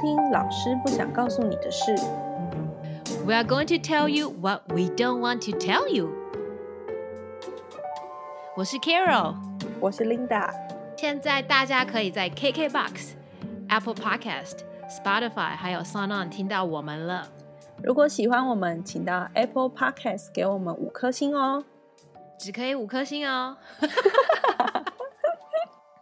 [0.00, 1.94] 听老师不想告诉你的事。
[3.24, 6.10] We are going to tell you what we don't want to tell you。
[8.54, 9.34] 我是 Carol，
[9.80, 10.50] 我是 Linda，
[10.96, 17.28] 现在大家可以在 KKBox、Apple Podcast、Spotify 还有 Sound On 听到我们了。
[17.82, 21.64] 如果喜欢我们，请到 Apple Podcast 给我们五颗星哦。
[22.38, 23.56] 只可以五颗星哦。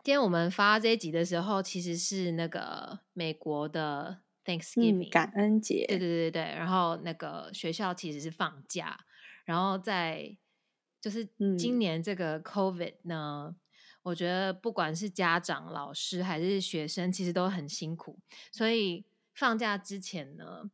[0.05, 5.83] 今天我们发这一集的时候，其实是那个美国的 Thanksgiving、嗯，感恩节。
[5.87, 8.99] 对对对对对，然后那个学校其实是放假，
[9.45, 10.37] 然后在
[11.01, 13.55] 就是嗯今年这个 COVID 呢，
[14.03, 18.19] 我觉得不管是家长、老师还是学生，其实都很辛苦，
[18.51, 20.69] 所以放假之前呢。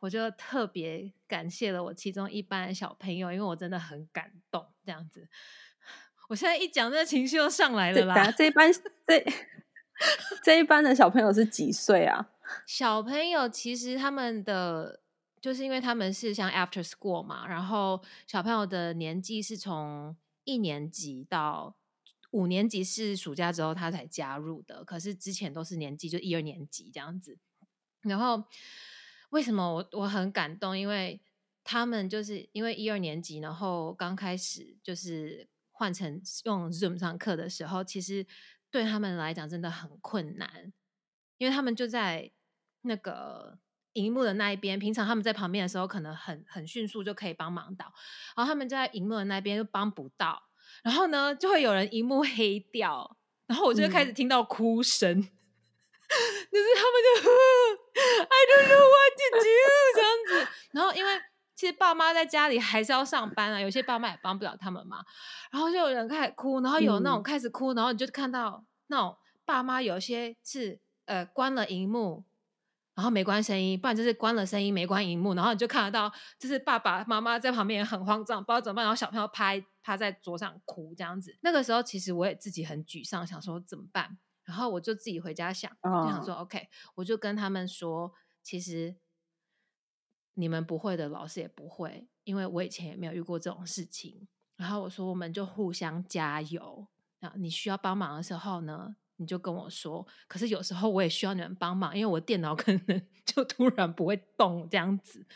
[0.00, 5.28] 我就特别感谢了我其中一班小朋友，因为我真的很感动，这样子。
[6.30, 8.30] 我现在一讲，这个情绪又上来了啦。
[8.30, 8.72] 这一班
[9.04, 9.24] 这
[10.44, 12.30] 这一班的小朋友是几岁啊？
[12.68, 15.00] 小朋友其实他们的，
[15.40, 21.74] 就是因为他们是像 after school 嘛，然后小朋友的年纪是从一年级到
[22.30, 27.38] 五年级是暑假之后他才加入的，可是之前都是年级就一二年级这样子。
[28.02, 28.44] 然后
[29.30, 30.78] 为什么我我很感动？
[30.78, 31.20] 因为
[31.64, 35.48] 他们就是因为一二年级，然后刚开始就是
[35.80, 38.26] 换成用 Zoom 上课的时候，其实
[38.70, 40.70] 对他们来讲真的很困难，
[41.38, 42.30] 因为他们就在
[42.82, 43.58] 那个
[43.94, 47.90] 荧幕的那一边，平常他们在旁边的时候，可能很很迅速就可以帮忙到，
[48.36, 50.50] 然后他们就在荧幕的那边就帮不到，
[50.82, 55.22] 然后呢，就会有人荧幕黑掉，然后我就会开始听到哭声。
[56.10, 57.08] 就是他们就
[58.28, 59.46] I don't know what to do
[59.94, 61.10] 这样子，然后因为
[61.60, 65.04] 其实爸妈在家里还是要上班啊，有些爸妈也帮不了他们嘛，
[65.52, 72.24] 然后就有人开始哭，然后有那种嗯开始哭，然后你就看到那种爸妈有些是呃关了荧幕。
[72.94, 79.52] 然后没关声音，不然就是关了声音没关荧幕，然后你就看得到，就是爸爸妈妈在旁边很慌张，不知道怎么办，然后小朋友趴
[79.82, 81.38] 趴在桌上哭这样子。
[81.40, 88.96] 那个时候其实我也自己很沮丧，想说怎么办，然后我就自己回家想，就想说 OK，我就跟他们说，其实
[90.34, 94.26] 你们不会的，老师也不会，因为我以前也没有遇过这种事情。
[94.56, 96.86] 然后我说，我们就互相加油。
[97.20, 100.06] 啊，你需要帮忙的时候呢，你就跟我说。
[100.26, 105.26] 可是有时候我也需要你们帮忙，因为我电脑 可能就突然不会动这样子。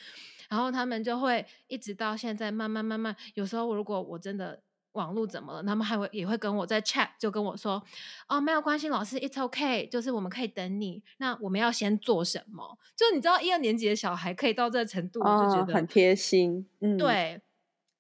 [0.49, 4.63] 然后他们就会一直到现在慢慢慢慢，有时候如果我真的
[4.95, 7.81] 网络怎么了，他们还会也会跟我在 chat 就跟我说，
[8.27, 11.01] 哦，没有关系，老师，it's okay，就是我们可以等你。
[11.19, 12.77] 那我们要先做什么？
[12.97, 16.67] 就你知道一二年级的小孩可以到这个程度，我就觉得、哦很贴心。
[16.81, 17.41] 嗯，，对。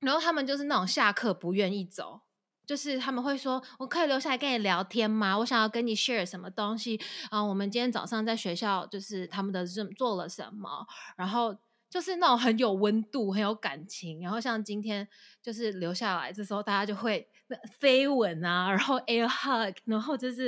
[0.00, 2.22] 然后他们就是那种下课不愿意走。
[2.66, 5.36] 就是他们会说：“我可以留下来跟你聊天吗？
[5.36, 7.38] 我想要跟你 share 什么东西啊？
[7.38, 11.54] 我们今天早上在学校就是他们的 Zoom 做了什么，然后
[11.94, 14.20] 就是那种很有温度、很有感情。
[14.20, 15.06] 然后像今天
[15.40, 20.46] 就是留下来，这时候大家就会那飞吻啊，然后 air hug，然后就是，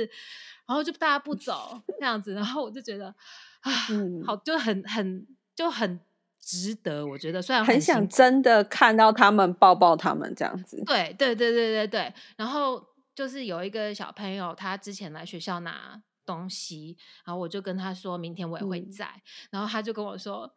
[0.65, 3.07] 然后就大家不走这样子，然后我就觉得
[3.61, 5.25] 啊，嗯好，就很很
[5.55, 5.97] 就很
[6.41, 7.07] 值得。
[7.07, 10.83] 我觉得虽然很想真的看到他们抱抱他们这样子。
[10.85, 20.53] 对对对对对对，然后就是有一个小朋友，他之前来学校拿东西，然后我就跟他说明天我也会嗯在，然后他就跟我说。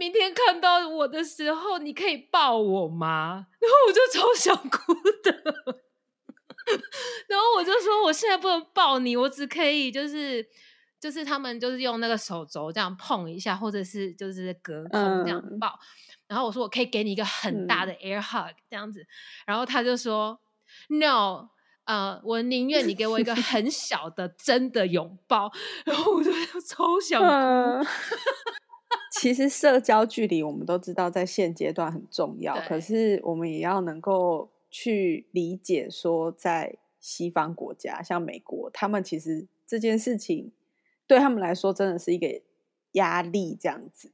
[0.00, 3.46] 明天看到我的时候，你可以抱我吗？
[3.60, 5.30] 然后我就超想哭的，
[7.28, 10.48] 然后我就说我现在不能抱你，我只可以就是
[10.98, 15.78] 就是他们就是用那个手肘这样碰一下，或者是就是隔空这样嗯抱。
[16.26, 19.06] 然后我说我可以给你一个很大的 air hug 这样子，
[19.44, 20.40] 然后他就说
[20.88, 21.48] no，
[21.84, 25.52] 呃，我宁愿你给我一个很小的真的拥抱。
[25.84, 26.30] 然后我就
[26.66, 27.86] 超想哭，嗯，
[29.10, 40.52] 其实社交距离我们都知道在现阶段很重要，可是我们也要能够去理解说，在西方国家，像美国，他们其实这件事情
[41.06, 42.40] 对他们来说真的是一个
[42.92, 44.12] 压力，这样子。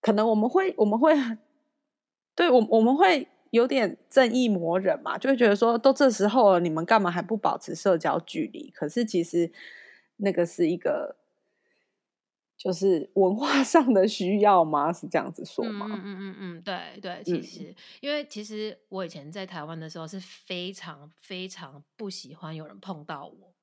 [0.00, 1.38] 可能我们会，我们会很，
[2.34, 8.70] 对我我们会有点正义魔人嘛，就会觉得说，都这时候了，你们干嘛还不保持社交距离？
[8.70, 9.50] 可是其实
[10.18, 11.16] 那个是一个，
[12.56, 14.92] 就是文化上的需要吗？
[14.92, 15.86] 是这样子说嗯吗？
[15.90, 23.54] 嗯嗯嗯嗯，对对，其嗯实、因为其实我以前在台湾的时候是非常非常不喜欢有人碰到我，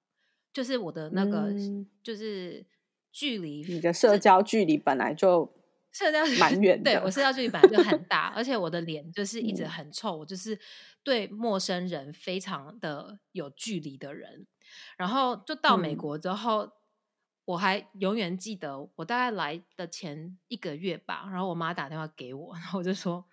[0.54, 2.66] 就是我的那个、嗯就是
[3.12, 5.52] 距离，你的社交距离本来就
[5.92, 10.60] 社交距蛮远的对我社交距离本来就很大，而且我的脸就是一直嗯很臭，我就是
[11.04, 14.46] 对陌生人非常的有距离的人。
[14.98, 16.72] 然后就到美嗯国之后，
[17.46, 23.26] 我还永远记得，我大概来的前一个月吧，然后我妈打电话给我，然后我就说：“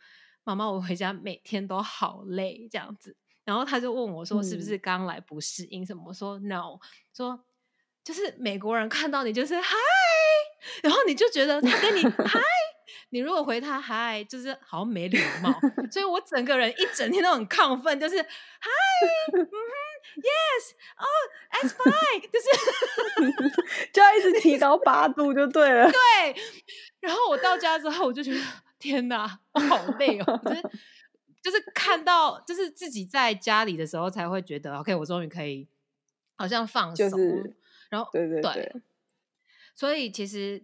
[0.42, 6.78] 妈妈，我回家每天都好累，这样子。”然后她就问我说：“是不是刚来不适应什么？”我说：“No。”
[7.14, 7.44] 说
[8.02, 9.76] 就是美国人看到你就是嗨，
[10.82, 12.40] 然后你就觉得他跟你嗨，
[13.10, 15.52] 你如果回他嗨，就是好像没礼貌，
[15.90, 18.26] 所以我整个人一整天都很亢奋，就是嗨，
[19.34, 19.89] 嗯哼。
[20.16, 22.46] Yes, oh, that's fine，就是
[23.92, 25.90] 就要一直提高八度就对了。
[25.90, 26.42] 对，
[27.00, 28.40] 然后我到家之后，我就觉得
[28.78, 30.40] 天哪，好累哦。
[30.44, 30.62] 就是
[31.42, 35.68] 就是看到，就是自己在家里的时候才会觉得，OK，我终于可以
[36.36, 37.08] 好像放松。
[37.88, 38.82] 然后对对对，
[39.74, 40.62] 所以其实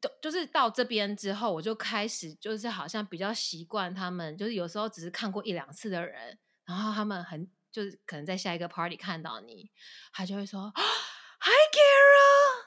[0.00, 7.50] 就就是到这边之后，我就开始就是好像比较习惯他们，就是有时候只是看过一两次的人，然后他们很。
[7.72, 9.70] 就是可能在下一个 party 看到你，
[10.12, 12.64] 他就会说 Hi Cara,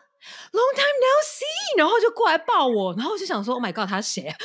[0.52, 4.34] long time no see，然后就过来抱我，然后我就想说 Oh my god，他是谁？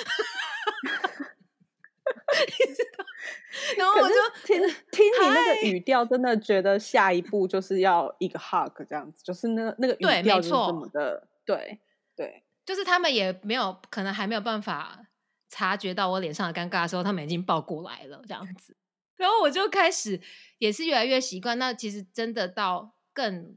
[3.76, 4.14] 然后我就
[4.44, 4.60] 听
[4.90, 11.80] 听你那个语调，真的觉得下一步就是要一个 hug 这样子，就是那那个语调就是这么的，对
[12.16, 15.00] 对，就是他们也没有可能还没有办法
[15.48, 18.76] 察觉到我脸上的尴尬的时候，他们已经抱过来了，这样子。
[19.18, 20.18] 然后我就开始
[20.56, 21.58] 也是越来越习惯。
[21.58, 23.54] 那其实真的到更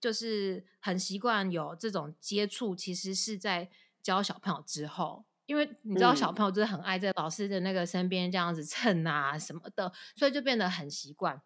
[0.00, 3.68] 就是很习惯有这种接触，其实是在
[4.00, 11.42] 教小朋友之后，因为你知道小朋友就是很爱在老师的那个身边这样子蹭啊什么的，所以就变得很习惯。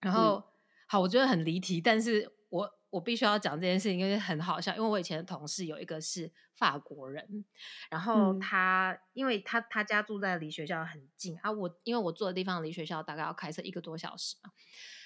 [0.00, 0.44] 然后
[0.86, 2.75] 好，我觉得很离题，但是我。
[2.90, 4.74] 我必须要讲这件事情，因为很好笑。
[4.76, 7.44] 因为我以前的同事有一个是法国人，
[7.90, 14.50] 然后他因为他他家住在离学校很近啊，我因为我住的地方离学校大概要开车一个多小时嘛。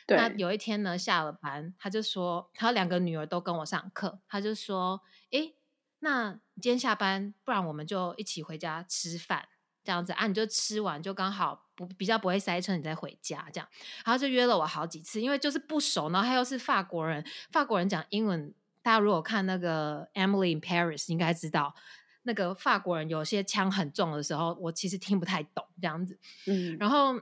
[0.07, 5.01] 那有一天呢，下了班，他就说他两个女儿都跟我上课，他就说
[5.31, 5.57] ：“诶，
[6.01, 9.49] 那今天下班，不然我们就一起回家吃饭。”
[9.91, 13.69] 这样子啊，你就吃完就刚好不比较不会塞车，你再回家这样。
[14.05, 18.55] 然后就约了我好几次，因为就是不熟，然后他又是法国人，法国人讲英文。
[18.83, 21.75] 大家如果看那个《Emily in Paris》，应该知道
[22.23, 26.17] 那个法国人有些腔很重的时候，我其实听不太懂这样子。
[26.47, 27.21] 嗯，然后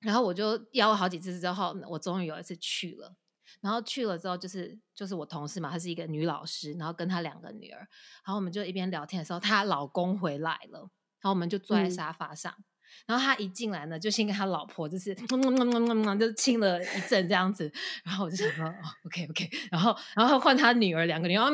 [0.00, 3.14] 然后我就邀了好几次之后，我终于有一次去了。
[3.60, 10.90] 然后去了之后，就是就是我同事嘛，她是一个女老师，然后跟她两个女儿，然后我们就一边聊天的时候，她老公回来了。
[11.26, 12.54] 然后我们就坐在沙发上，
[13.04, 15.12] 然后他一进来呢，就先跟他老婆就是
[16.20, 17.68] 就亲了一阵这样子，
[18.04, 18.64] 然后我就想说
[19.06, 21.50] ，OK OK，然后然后换他女儿两个女儿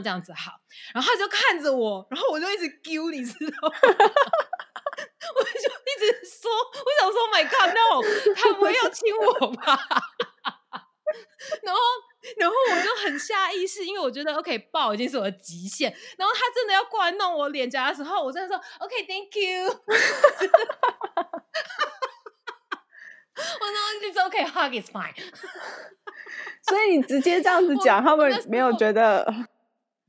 [0.00, 0.52] 这样子好，
[0.94, 8.00] 然后他就看着我，然后我就一直丢，你知道， 我就一直说，我想说，My God，No，
[8.34, 9.78] 他不会要亲我吧？
[11.62, 11.80] 然后。
[12.36, 15.90] 然后我就很下意识，因为我觉得 OK 抱已经是我的极限。
[16.16, 19.68] 然后他真的要过来弄我脸颊的时候，我真的说 OK，Thank you。
[23.34, 23.76] 我说
[24.08, 25.14] It's OK，hug is fine。
[26.68, 29.26] 所以你直接这样子讲，他们没有觉得？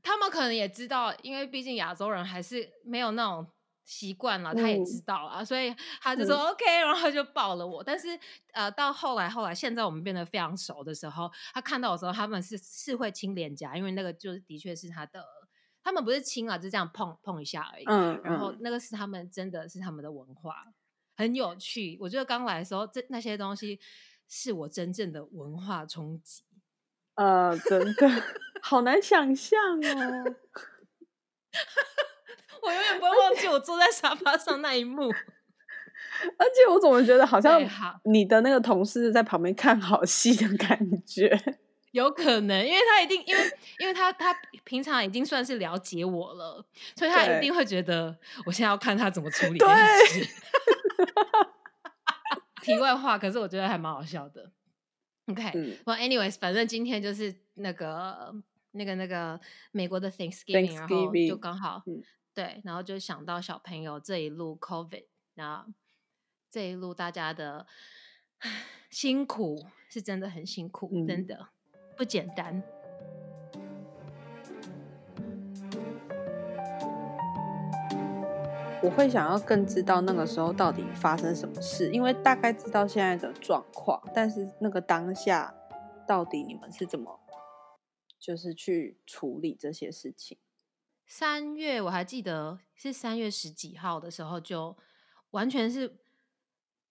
[0.02, 3.46] 他们可能也知道，因为毕竟亚洲人还是没有那种。
[3.84, 7.84] 习惯了，他也知道了，所以他就说 OK，然后他就抱了我。
[7.84, 8.18] 但是
[8.52, 15.24] 呃，到后来后来，现在我们变得非常熟的时候，他看到的时候，他们是是会亲脸颊，因为那个就是的确是他的，
[15.82, 17.84] 他们不是亲啊，就这样碰碰一下而已。
[17.86, 20.72] 嗯，然后那个是他们真的是他们的文化，
[21.16, 21.98] 很有趣。
[22.00, 23.78] 我觉得刚来的时候，这那些东西
[24.26, 26.42] 是我真正的文化冲击。
[27.16, 28.08] 呃，真的
[28.62, 30.36] 好难想象哦。
[32.66, 35.08] 我永远不会忘记我坐在沙发上那一幕，
[36.38, 37.60] 而且我怎么觉得好像
[38.04, 41.38] 你的那个同事在旁边看好戏的感觉？
[41.92, 43.42] 有可能，因为他一定因为
[43.78, 46.66] 因为他他平常已经算是了解我了，
[46.96, 50.28] 所以他一定会觉得我现在要看他怎么处理这件事。
[52.62, 54.50] 题外话，可是我觉得还蛮好笑的。
[55.28, 58.34] OK，Well，anyways，反正今天就是那个
[58.72, 59.38] 那个那个
[59.70, 61.82] 美国的 Thanksgiving，然后就刚好。
[62.34, 65.64] 对，然后就想到小朋友这一路 COVID，那
[66.50, 67.66] 这一路大家的
[68.90, 71.48] 辛苦是真的很辛苦，真的
[71.96, 72.60] 不简单。
[78.82, 85.54] 我会想要更知道那个时候到底发生什么事，因为大概知道现在的状况，但是那个当下
[86.06, 87.20] 到底你们是怎么
[88.18, 90.36] 就是去处理这些事情？
[91.06, 94.76] 三月我还记得是三月十几号的时候，就
[95.30, 95.98] 完全是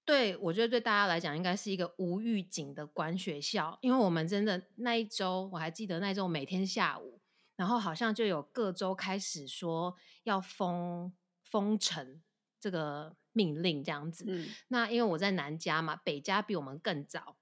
[0.06, 7.22] 对，我觉得对大家来讲，应该是一个无预警的关学校，因为我们真的那一周，我还记得那一周每天下午，
[7.56, 12.22] 然后好像就有各州开始说要封封城
[12.60, 14.26] 这个命令这样子。
[14.28, 17.38] 嗯那因为我在南加嘛，北加比我们更早。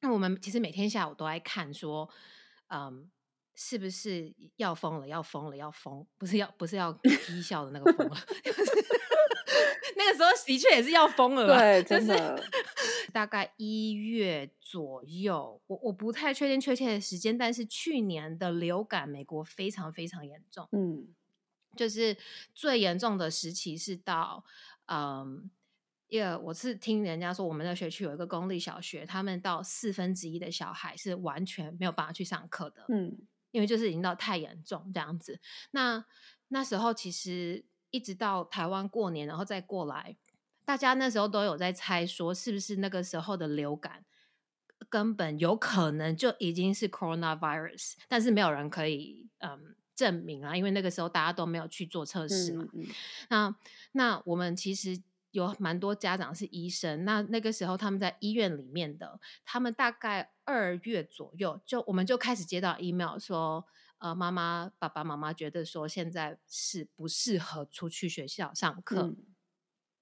[0.00, 2.08] 那我们其实每天下午都在看说，
[2.68, 3.10] 嗯，
[3.56, 5.08] 是不是要疯了？
[5.08, 5.56] 要疯了？
[5.56, 6.06] 要疯？
[6.18, 8.16] 不是要不是要 低笑的那个疯了？
[9.96, 12.44] 那个时候的确也是要疯了啦，对，就是真的，
[13.14, 21.08] 大概一月左右，我我不太确定确切的时间，但是去年的流感美国非常非常严重，嗯
[21.74, 22.16] 就是
[22.54, 24.44] 最严重的时期是到，
[24.86, 25.50] 嗯，
[26.08, 33.16] 因为我是听人家说，我们的学区有一个公立小学，他们到四分之一的小孩是完全没有办法去上课的，嗯
[33.56, 35.40] 因为就是已经到太严重这样子。
[35.70, 36.04] 那
[36.48, 40.18] 那时候其实一直到台湾过年，然后再过来，
[40.66, 44.04] 大家那时候都有在猜说，是不是那个时候的流感
[44.90, 52.64] 根本有可能就已经是 coronavirus，但是没有人可以嗯证明啊，因为那个时候大家都没有去做测试嘛。
[52.74, 52.86] 嗯嗯
[53.30, 53.56] 那
[53.92, 55.02] 那我们其实
[55.36, 63.64] 有蛮多家长是医生，那那个时候他们在医院里面的，他们大概二月左右就我们就开始接到 email 说，
[63.98, 69.02] 呃，妈妈爸爸妈妈觉得说现在是不适合出去学校上课。
[69.02, 69.16] 嗯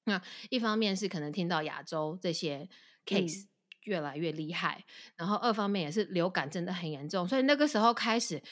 [0.06, 2.68] 那一方面是可能听到亚洲这些
[3.06, 3.48] case 嗯
[3.84, 4.84] 越来越厉害，
[5.16, 8.42] 然后二方面也是流感真的很严重，所以那个时候开始，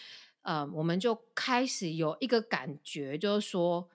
[0.41, 3.87] 呃，我们就开始有一个感觉，就是说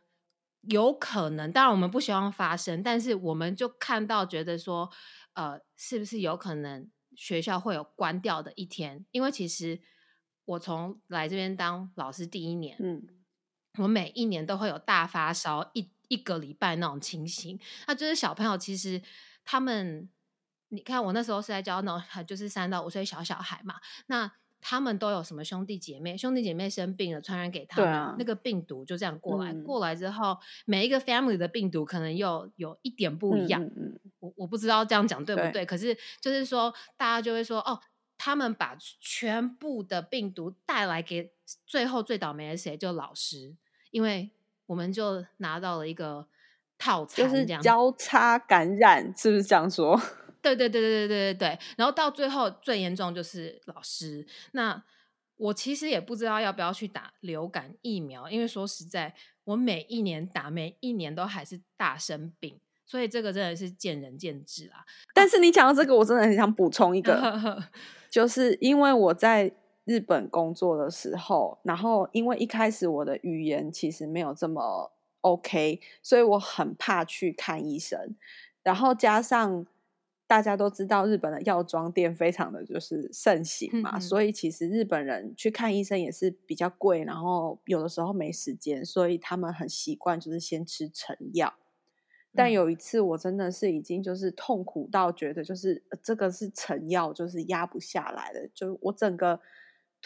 [0.69, 4.89] 有可能，当然我们不希望发生，但是我们就看到觉得说，
[5.33, 9.05] 呃，是不是有可能学校会有关掉的一天？
[9.11, 9.81] 因为其实
[10.45, 13.07] 我从来这边当老师第一年，嗯
[13.79, 17.59] 我每一年都会有大发烧一一个礼拜那种情形。
[17.85, 19.01] 那就是小朋友其实
[19.45, 20.09] 他们，
[20.69, 23.75] 你看我那时候是在教那种就是三到五岁小小孩嘛，
[24.07, 26.17] 那他们都有什么兄弟姐妹？
[26.17, 29.53] 兄弟姐妹生病了，传染给他们，啊那个病毒就这样过来。
[29.53, 33.69] 嗯过来之后，每一个 family 的病毒可能又有一点不一样。
[34.19, 37.79] 我我不知道这样讲对不对对，可是就是说，大家就会说，哦，
[38.17, 41.31] 他们把全部的病毒带来给
[41.65, 42.75] 最后最倒霉的谁？
[42.75, 43.55] 就老师，
[43.91, 44.31] 因为
[44.65, 46.27] 我们就拿到了一个
[46.77, 47.45] 套餐，就是。
[47.61, 49.99] 交叉感染，是不是这样说？
[50.55, 51.59] 对对对对对对对对。
[51.77, 54.25] 然后到最后最严重就是老师。
[54.51, 54.83] 那
[55.37, 59.13] 我其实也不知道要不要去打流感疫苗，因为说实在，
[59.43, 64.83] 我每一年打，每一年都还是大生病，所以这个真的是见仁见智啊。
[65.13, 67.63] 但是你讲到这个，我真的很想补充一个，
[68.09, 69.51] 就是因为我在
[69.85, 78.15] 日本工作的时候，然后因为一开始我的语言其实没有这么 OK，所以我很怕去看医生，
[78.63, 79.67] 然后加上
[80.27, 91.53] 大家都知道日本的药妆店非常的就是盛行嘛，嗯嗯所以其实日本人去看医生也是比较贵，然后有的时候没时间，所以他们很习惯就是先吃成药。
[92.35, 99.39] 但嗯有一次，我真的是已经就是痛苦到觉得就是、呃这个是成药，就是压不下来的，就我整个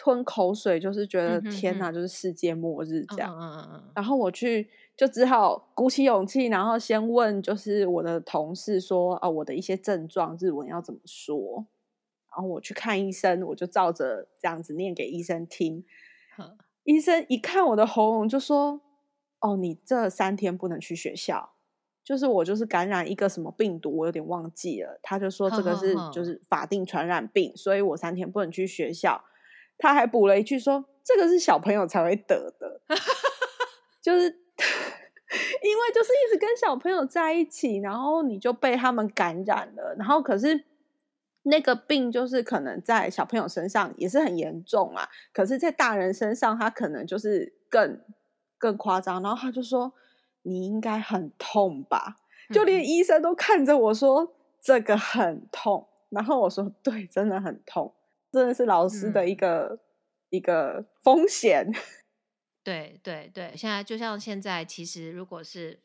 [0.02, 3.32] 吞口水，就是觉得天哪，就是世界末日这样。
[3.32, 11.64] 嗯嗯嗯嗯然后我去就只好鼓起勇气，然后先问就是我的同事说啊，我的一些症状日文要怎么说。
[12.34, 15.84] 然后我去看医生，我就照着这样子念给医生听。
[16.36, 18.80] 嗯，医生一看我的喉咙就说
[19.38, 21.50] ：“哦，你这三天不能去学校，
[22.02, 29.22] 就是我就是感染一个什么病毒，我有点忘记了。”他就说这个是就是法定传染病，所以我三天不能去学校。
[29.82, 32.80] 他还补了一句说：“这个是小朋友才会得的，
[34.00, 34.26] 就是
[35.62, 40.64] 因为就是一直跟小朋友在一起，然后你就被他们感染了，然后可是。”
[41.44, 48.00] 那个病就是可能在小朋友身上也是很严重啊，可是，在大人身上，他可能就是更
[48.58, 49.20] 更夸张。
[49.20, 49.92] 然后他就说
[50.42, 52.18] ：“你应该很痛吧？”
[52.54, 57.92] 就连嗯医生都看着我说：“这个很痛。”然后我说：“对，真的很痛，
[58.32, 59.80] 真的是老师的一嗯个、
[60.30, 61.70] 一个风险。
[62.64, 65.82] 对对对，现在就像现在，其实如果是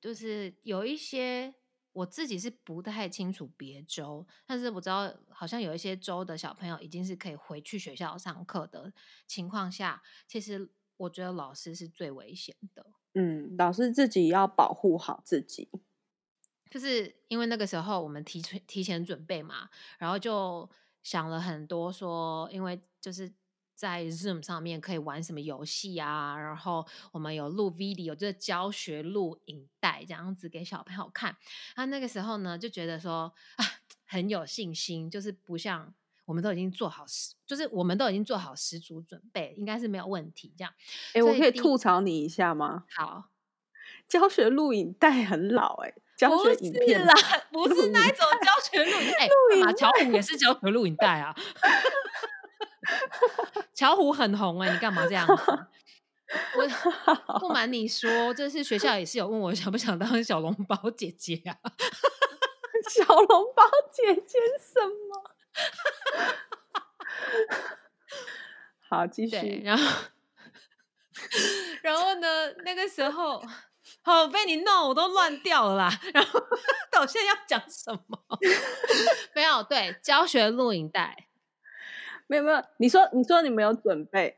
[0.00, 1.54] 就是有一些
[1.92, 8.92] 我自己是不太清楚别州，但是我知道好像有一些州的小朋友已经是可以回去学校上课的
[9.26, 12.86] 情况下，其实我觉得老师是最危险的。
[13.12, 15.68] 嗯，老师自己要保护好自己。
[16.70, 19.68] 就是因为那个时候我们提前提前准备嘛，
[19.98, 20.68] 然后就
[21.04, 23.30] 想了很多说，因为就是
[23.76, 31.36] 在 Zoom 上面可以玩什么游戏啊，然后我们有录 video，就是教学录影带这样子给小朋友看。
[31.76, 33.64] 他那个时候呢就觉得说啊
[34.06, 35.92] 很有信心，就是不像
[36.24, 40.72] 我们都已经做好十，就是我们都已经做好十足准备，应该是没有问题这样。
[41.12, 42.86] 哎，我可以吐槽你一下吗？
[42.88, 43.30] 好，
[44.08, 47.14] 教学录影带很老哎、教不学影片是啦，
[47.52, 51.34] 不 是那一种教学录影带，哎录影干嘛巧虎也是教学录影带啊。
[53.74, 55.32] 巧虎很红哎、你干嘛这样子？
[56.56, 56.66] 我
[57.40, 61.56] 不瞒你说，这是学校也是有问我想不想当小笼包姐姐啊。
[62.90, 65.30] 小笼包姐姐什么？
[68.88, 69.62] 好，继对，续。
[69.64, 69.84] 然后
[71.82, 73.42] 然后呢，那个时候
[74.04, 76.00] 好被你弄，我都乱掉了啦。
[76.14, 76.38] 然后
[76.92, 78.18] 到我现在要讲什么？
[79.34, 81.26] 没有，对，教学录影带。
[82.26, 84.36] 没有没有，你说你说你没有准备，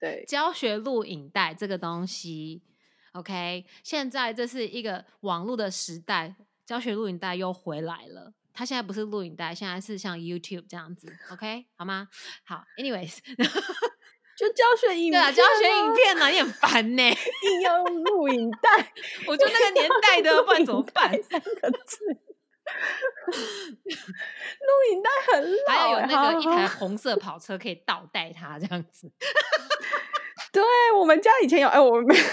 [0.00, 2.62] 对，教学录影带这个东西
[3.12, 6.36] ，OK，现在这是一个网络的时代，
[6.66, 8.34] 教学录影带又回来了。
[8.52, 12.08] 它现在不是录影带，现在是像 YouTube 这样子，OK，好吗？
[12.44, 13.18] 好，anyways，
[14.36, 17.02] 就教学影片、对啊，教学影片呢，你很烦呢、
[17.42, 18.92] 硬要用录影带，
[19.26, 21.10] 我就那个年代的，不然怎么办？
[21.10, 22.04] 录影带三个字，
[24.60, 29.10] 录影带很老、还要有欸那个一台好红色跑车可以倒带它这样子。
[30.52, 30.62] 对
[30.94, 32.24] 我们家以前有，哎、我们没有。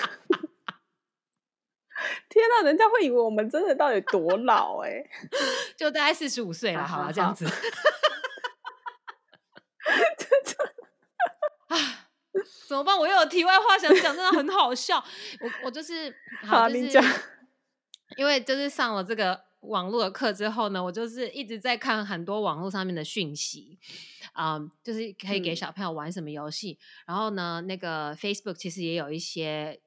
[2.30, 5.04] 天呐，人家会以为我们真的到底多老哎、
[5.78, 7.46] 就大概四十五岁了，好了，这样子。
[11.74, 12.08] 啊，
[12.68, 12.98] 怎么办？
[12.98, 14.98] 我又有题外话想讲，真的很好笑。
[15.42, 16.16] 我我就是
[16.46, 17.04] 好就是你讲
[18.18, 23.80] 因为就是上了这个网络的课之后呢，我就是一直在看很多网络上面的讯息，
[24.36, 26.78] 嗯，就是可以给嗯小朋友玩什么游戏。
[27.06, 29.82] 然后呢，那个 Facebook 其实也有一些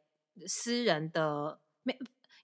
[0.47, 1.97] 私人的没。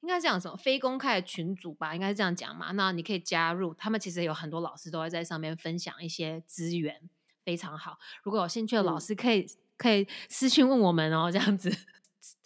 [0.02, 2.72] 应该是讲什么非公开的群组吧，应该是这样讲嘛。
[2.72, 7.08] 那你可以加入，他们其实有很多老师都会在上面分享一些资源，
[7.44, 7.98] 非常好。
[8.22, 11.70] 如果有兴趣的老嗯师，可以、可以私信问我们哦，这样子。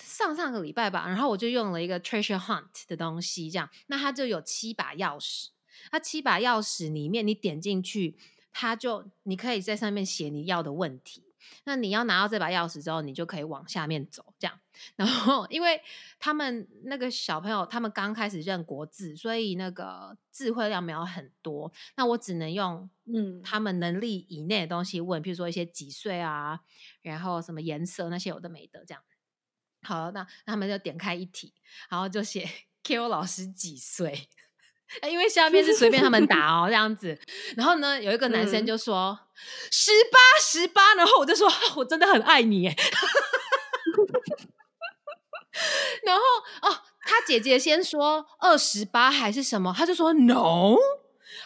[0.02, 5.48] 上上个礼拜吧，然后我就用了一个 treasure hunt 的东西，这样，那它就有七把钥匙，
[5.90, 8.16] 它七把钥匙里面，你点进去，
[8.52, 11.25] 它就你可以在上面写你要的问题。
[11.64, 14.60] 那你要拿到这把钥匙之后，你就可以往下面走，这样。
[14.96, 15.80] 然后，因为
[16.18, 21.72] 他们那个小朋友，他们刚开始认国字，所以那个智慧量没有很多。
[21.96, 26.60] 那我只能用嗯他们能力以内的东西问，譬如说一些几岁啊，
[27.02, 29.02] 然后什么颜色那些有的没的这样。
[29.82, 31.54] 好，那那他们就点开一题，
[31.88, 32.48] 然后就写
[32.84, 34.28] Q 老师几岁。
[35.00, 37.18] 哎因为下面是随便他们打哦，这样子。
[37.56, 39.18] 然后呢，有一个男生嗯就说
[39.70, 42.74] 十八十八，然后我就说 我真的很爱你耶。
[46.04, 46.22] 然后
[46.62, 50.76] 哦，他姐姐先说二十八还是什么，他就说 no，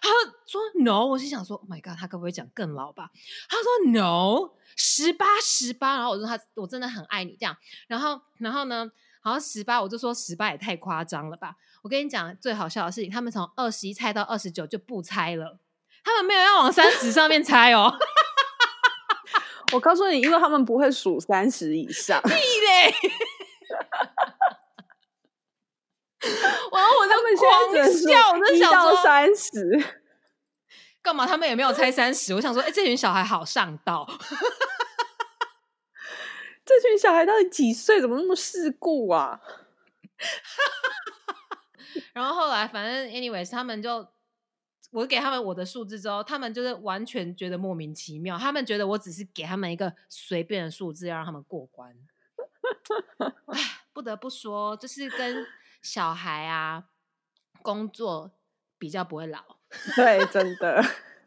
[0.03, 0.09] 他
[0.47, 3.11] 说 no，我是想说 oh my god，他可不可以讲更老吧？
[3.49, 8.91] 他说 no，十八十八，然后我说他我真的很爱你这样，然后然后呢，
[9.23, 11.55] 好像十八，我就说十八也太夸张了吧？
[11.83, 15.59] 我跟你讲最好笑的事情，他们从二十一猜到二十九就不猜了，
[16.05, 17.99] 他们没有要往三十上面猜哦。
[19.73, 22.93] 我告诉你，因为他们不会数三十以上，屁嘞！
[26.71, 30.01] 我他们就现在只能狂笑，我就数一到想说三十。
[31.01, 31.27] 干嘛？
[31.27, 32.35] 他们也没有猜三十。
[32.35, 34.07] 我想说，哎、这群小孩好上道。
[36.63, 38.01] 这群小孩到底几岁？
[38.03, 39.41] 怎么那么世故啊？
[42.21, 44.07] 然后后来反正 anyways，他们就
[44.91, 51.97] 我给他们我的数字之后，他们就是完全觉得莫名其妙，他们觉得我只是给他们一个随便的数字，要让他们过关。
[53.47, 53.61] 唉，
[53.93, 55.47] 不得不说，就是跟
[55.83, 56.85] 小孩啊
[57.63, 58.33] 工作
[58.79, 59.43] 比较不会老。
[59.97, 60.83] 对，真的，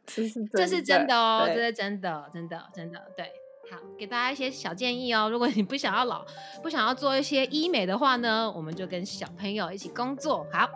[0.06, 3.32] 这是这是真的哦，这是真的，真的，真的，对。
[3.72, 5.30] 好，给大家一些小建议哦。
[5.30, 6.26] 如果你不想要老，
[6.62, 10.46] 不想要做一些医美的话呢，我们就跟小朋友一起工作。
[10.52, 10.70] 好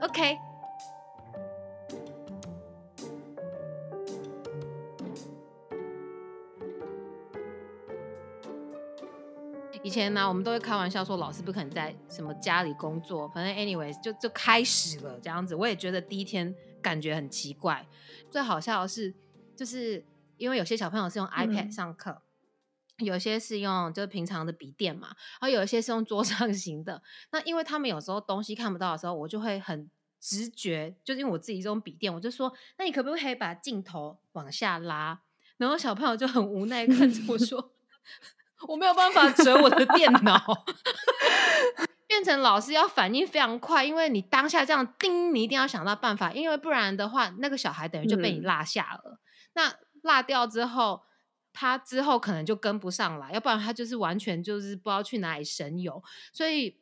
[0.00, 0.36] ，OK。
[9.82, 13.28] 以前呢，我们都会开玩笑说，老师不可能在什么家里工作。
[13.28, 15.54] 反正 anyways，就就开始了这样子。
[15.54, 17.86] 我也觉得第一天感觉很奇怪。
[18.30, 19.12] 最好笑的是，
[19.54, 20.02] 就是
[20.38, 22.22] 因为有些小朋友是用 iPad 嗯上课，
[22.98, 27.02] 有些是用就是平常的笔电嘛，然后有一些是用桌上 型的。
[27.32, 35.20] 那因为他们有时候东西看不到的时候，我就会很直觉，就是因为我自己这种笔电，我就说，那你可不可以把镜头往下拉？
[35.56, 37.72] 然后小朋友就很无奈看着我说
[38.66, 40.64] ：“我没有办法折我的电脑。”
[42.06, 49.18] 变成老师要反应非常快，因为你当下这样叮，你一定要想到办法，因为不然的话，那个小孩等于就被你落下了。
[49.54, 51.02] 那落掉之后，
[51.54, 56.02] 他之后可能就跟不上来，要不然他就是完全就是不知道去哪里神游。
[56.32, 56.76] 所以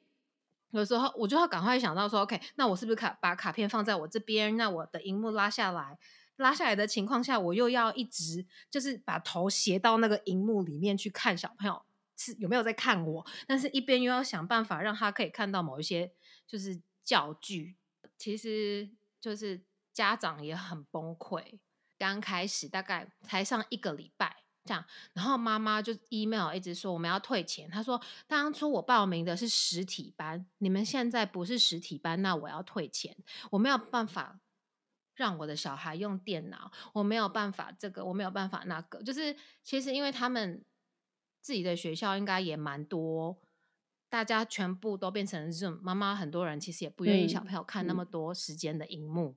[0.70, 4.56] 有时候我就要赶快想到说，OK，那我是不是卡把卡片放在我这边？
[4.56, 5.98] 那我的荧幕拉下来，
[6.36, 11.82] 拉下来的情况下，我又要一直就是把头斜到那个荧幕里面去看小朋友。
[12.14, 13.26] 是有没有在看我？
[13.48, 16.12] 但是一边又要想办法让他可以看到某一些
[16.46, 17.74] 就是教具，
[18.16, 21.58] 其实就是家长也很崩溃。
[21.98, 27.68] 刚开始大概才上一个礼拜这样，然后妈妈就 email 一直说我们要退钱。
[27.70, 33.16] 她说当初我报名的是实体班，你们现在不是实体班，那我要退钱。
[33.50, 34.40] 我没有办法
[35.14, 39.02] 让我的小孩用电脑，我没有办法这个，我没有办法那个。
[39.02, 40.64] 就是其实因为他们。
[41.44, 43.36] 自己的学校应该也蛮多，
[44.08, 45.80] 大家全部都变成 Zoom。
[45.82, 49.34] 妈妈很多人其实也不愿意小朋友看那么多时间的荧幕。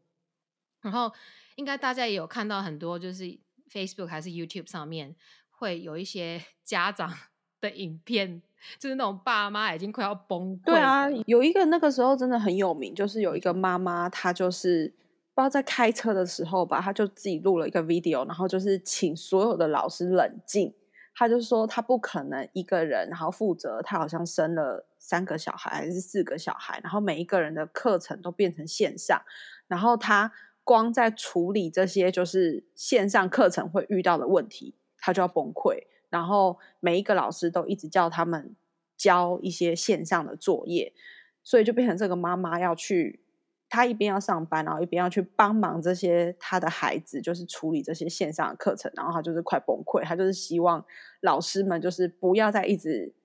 [0.82, 1.12] 然后，
[1.56, 3.40] 应该大家也有看到很多，就是
[3.72, 5.16] Facebook 还是 YouTube 上面
[5.50, 7.12] 会有一些 家长
[7.62, 8.42] 的影片，
[8.78, 10.66] 就是那种爸妈已经快要崩溃。
[10.66, 14.94] 对啊，有一个那个时候真的很有名，就是有一个妈妈，她就是
[15.34, 20.74] 不知道在开车的时候吧，她就自己录了一个 video，然后就是请所有的老师冷静。
[21.18, 29.22] 她就说她不可能一个人，然后负责她好像生了三个小孩还是四个小孩，然后每一个人的课程都变成线上，
[29.68, 30.32] 然后他
[30.66, 35.86] 光在处理这些就是线上课程会遇到的问题，他就要崩溃。
[36.10, 38.54] 然后每一个老师都一直叫他们
[38.98, 40.94] 交一些线上的作业，
[41.42, 43.22] 所以就变成这个妈妈要去。
[43.68, 50.04] 他一边要上班，然后一边要去帮忙这些他的孩子，就是处理这些线上的课程，然后他就是快崩溃。
[50.06, 50.86] 他就是希望
[51.22, 53.16] 老师们就是不要再一直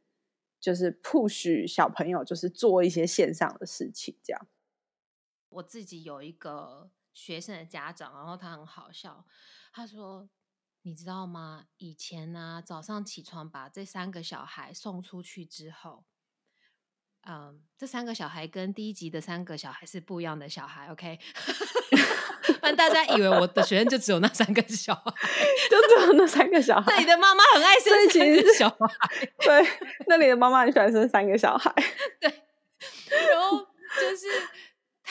[0.58, 4.16] 就是 push 小朋友，就是做一些线上的事情。
[4.24, 4.46] 这样，
[5.50, 9.24] 我自己有一个学生的家长，然后他很好笑，
[9.72, 10.28] 他说
[10.82, 11.64] ：“你知道吗？
[11.76, 16.04] 以前呢，早上起床把这三个小孩送出去之后。”
[17.28, 21.18] 嗯，这三个小孩跟第一集的三个小孩是不一样的小孩，OK？
[22.62, 25.14] 但大家以为我的学生就只有那三个小孩，
[25.70, 26.94] 就只有那三个小 孩。
[26.94, 29.66] 那你的妈妈很爱生三个小孩，对，
[30.06, 31.70] 那你的妈妈很喜欢生三个小孩，
[32.18, 32.30] 对，
[33.28, 33.58] 然后
[34.00, 34.26] 就是。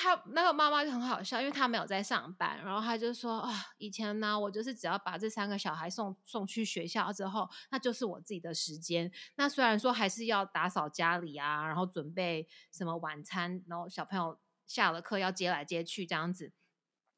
[0.01, 9.11] 他那个妈妈就很好笑，因为他没有在上班，然后他就说啊，以前呢，我就是只要把这三个小孩送送去学校之后，那就是我自己的时间。
[9.35, 16.53] 那虽然说还是要打扫家里啊，然后准备什么晚餐，然后小朋友下了课要接来接去这样子。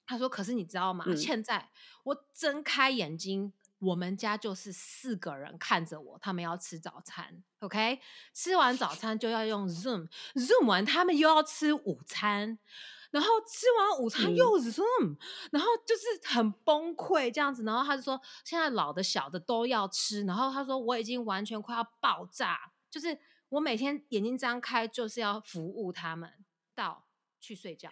[0.06, 1.06] 他说，可是你知道吗？
[1.16, 1.70] 现在
[2.04, 3.54] 我睁开眼睛。
[3.82, 8.00] 我们家就是四个人看着我，他们要吃早餐，OK？
[8.32, 12.60] 吃完早餐就要用 Zoom，Zoom 完他们又要吃午餐，
[13.10, 15.18] 然后吃完午餐又 Zoom，
[15.52, 17.64] 然后就是很崩溃这样子。
[17.64, 23.18] 然后他就说，现在老的小的都要吃，然后他说我已经完全快要爆炸，就是
[23.50, 26.32] 我每天眼睛张开就是要服务他们
[26.76, 27.08] 到
[27.40, 27.90] 去睡觉。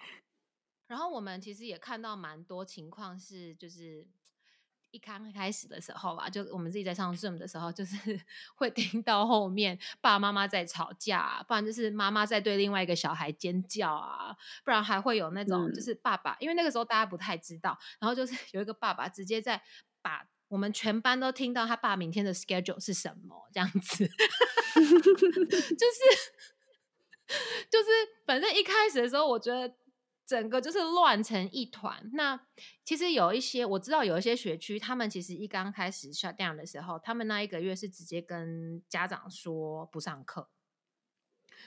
[0.85, 4.07] 然后我们其实也看到蛮多情况是，就是。
[4.91, 7.95] 一刚开始的时候吧，就我们自己在上 Zoom 的时候，就是
[8.55, 19.61] 会听到后面爸爸妈妈在吵架，不然就是妈妈在对另外一个小孩尖叫啊，不然还会有那种就是爸爸，因为那个时候大家不太知道，然后就是有一个爸爸直接在
[20.01, 24.07] 把我们全班都听到他爸明天的 schedule 是什么这样子，
[24.73, 26.01] 就是
[27.69, 27.89] 就是
[28.25, 29.75] 反正一开始的时候，我觉得。
[30.29, 32.07] 整个就是乱成一团。
[32.13, 32.39] 那
[32.85, 40.51] 其实有一些我知道，有一些学区，他们其实一刚开始 shut down 的时候，他们那一个月是直接跟家长说不上课，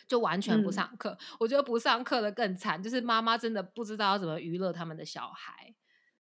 [0.07, 1.19] 就完全不上课。
[1.41, 5.75] 我觉得不上课的更惨，就是妈妈真的不知道要怎么娱乐他们的小孩。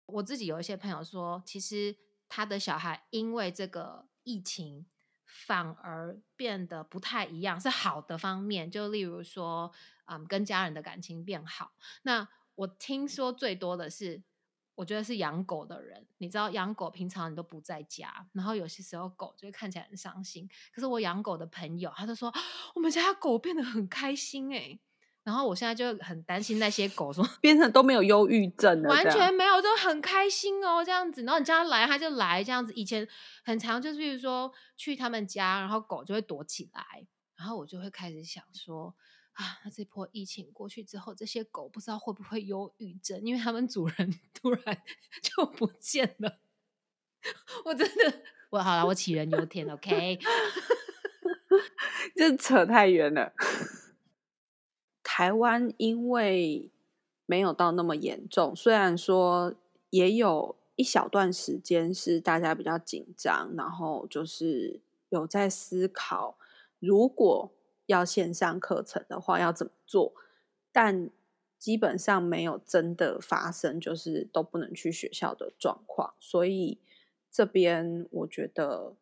[0.04, 1.96] 我自己有一些朋友说，其实
[2.28, 4.84] 他的小孩因为这个疫情。
[5.28, 8.70] 反而变得不太一样，是好的方面。
[8.70, 9.70] 就例如说，
[10.06, 11.72] 嗯，跟家人的感情变好。
[12.02, 14.22] 那我听说最多的是，
[14.74, 16.06] 我觉得是养狗的人。
[16.16, 20.48] 你知道，养狗平常你都不在家，然后有些时候狗就会看起来很伤心。
[20.72, 22.32] 可是我养狗的朋友，他就说，
[22.74, 24.80] 我们家狗变得很开心哎。
[25.24, 31.22] 然后我现在就很担心那些狗说变成都没有忧郁症，完全没有，就很开心哦，这样子。
[31.22, 32.72] 然后你叫它来，它就来，这样子。
[32.72, 33.06] 以前
[33.44, 38.94] 很长，就是比如说去他们家，然后狗就会躲起来，然后我就会开始想说
[39.34, 44.82] 啊，那这波疫情过去之后，这些狗不知道会不会忧郁症，因为他们主人突然
[45.20, 46.38] 就不见了。
[47.66, 50.18] 我真的，我好了，我杞人忧天，OK。
[52.16, 53.32] 这扯太远了。
[55.18, 56.70] 台湾因为
[57.26, 59.52] 没有到那么严重，虽然说
[59.90, 64.78] 也有一小段时间是大家比较紧张，然后就是
[65.08, 66.38] 有在思考，
[66.78, 67.50] 如果
[67.86, 70.12] 要线上课程的话要怎么做，
[70.70, 71.10] 但
[71.58, 76.14] 基本上没有真的发生，就是都不能去学校的状况。
[76.20, 76.78] 所以
[77.28, 78.94] 这边我觉得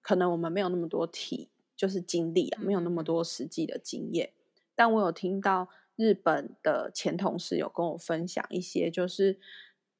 [0.00, 1.48] 可能我们没有那么多体。
[1.76, 4.34] 就是经历啊，没有那么多实际的经验，
[4.74, 9.38] 但我有听到日本的前同事有跟我分享一些，就是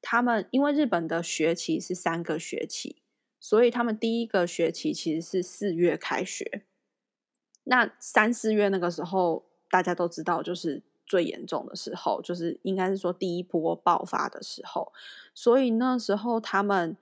[0.01, 3.01] 他们因为日本的学期是三个学期，
[3.39, 6.63] 所以他们第一个学期其实是四月开学。
[7.63, 14.91] 那三四月那个时候，大家都知道，就是最严重的时候，就是应该是说第一波爆发的时候，
[15.33, 16.97] 所以那时候他们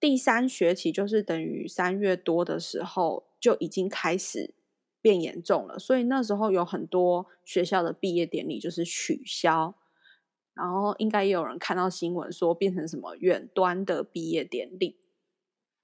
[0.00, 3.30] 第三学期就是等于三月多的时候。
[3.40, 4.52] 就已经开始
[5.02, 9.74] 变严重了，所以那时候有很多学校的毕业典礼就是取消，
[10.54, 14.98] 然后应该也有人看到新闻说变成什么远端的毕业典礼。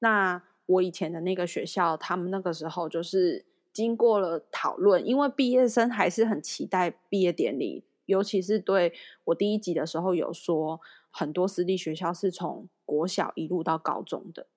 [0.01, 8.93] 那我以前的那个学校，他们那个时候就是经过了讨论，因为毕业生还是很期待毕业典礼，尤其是对
[9.25, 14.49] 我第一集的时候有说，很多私立学校是从国小一路到高中的。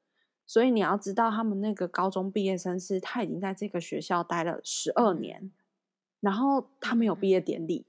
[0.49, 5.51] 所以你要知道，他们那个高中毕业生是他已经在这个学校待了十二年，
[6.21, 7.85] 然后他没有毕业典礼，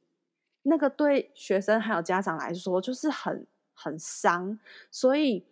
[0.64, 4.58] 那个对学生还有家长来说就是很很伤，
[4.90, 5.46] 所以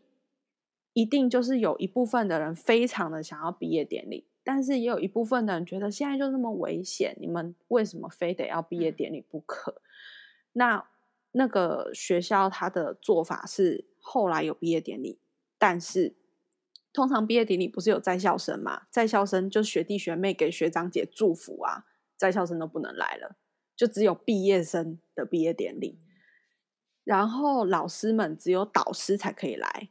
[0.93, 9.81] 一定就是有一部分的人非常的想要毕业典礼，但是也有一部分的人觉得现在就那么危险，你们为什么非得要毕业典礼不可？
[10.53, 10.87] 那
[11.33, 15.19] 那个学校他的做法是后来有毕业典礼，
[15.57, 16.15] 但是。
[16.99, 18.89] 通常毕业典礼不是有在校生嘛？
[18.91, 21.85] 在校生就学弟学妹给学长姐祝福啊，
[22.17, 23.37] 在校生都不能来了，
[23.77, 26.01] 就只有毕业生的毕业典礼。
[27.05, 29.91] 然后老师们只有导师才可以来，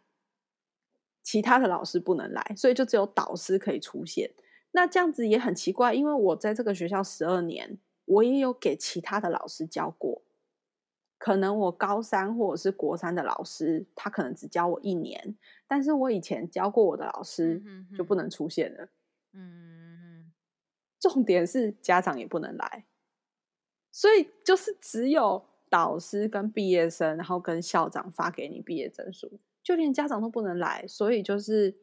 [1.24, 4.32] 其他的老师不能来，所以就只有导师可以出现。
[4.72, 10.24] 那这样子也很奇怪，因为我在这个学校十二年，我也有给其他的老师教过。
[11.20, 15.36] 可能我高三或者是国三的老师，他可能只教我一年，
[15.68, 17.62] 但是我以前教过我的老师
[17.98, 18.88] 就不能出现了。
[19.34, 20.32] 嗯，
[21.02, 22.86] 重点是家长也不能来，
[23.92, 31.76] 所以就是只有导师跟毕业生，然后跟校长发给你毕业证书，就连家长都不能来，所以就是